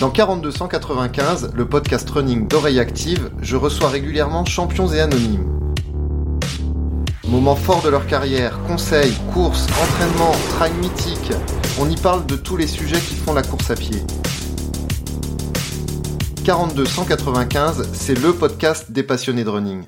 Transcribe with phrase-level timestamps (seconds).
[0.00, 5.62] Dans 4295, le podcast running d'Oreille Active, je reçois régulièrement champions et anonymes.
[7.28, 11.34] Moments forts de leur carrière, conseils, courses, entraînements, trail mythiques,
[11.78, 14.02] on y parle de tous les sujets qui font la course à pied.
[16.44, 19.84] 4295, c'est le podcast des passionnés de running.